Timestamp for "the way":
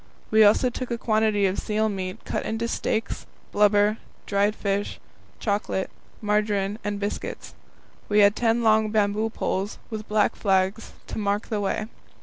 11.49-11.85